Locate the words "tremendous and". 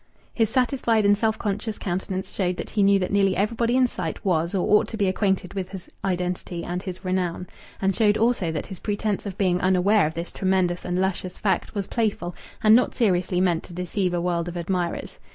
10.31-10.97